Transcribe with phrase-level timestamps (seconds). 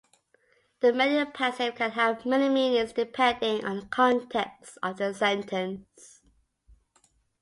[0.79, 6.23] The mediopassive can have many meanings depending on the context of the sentence.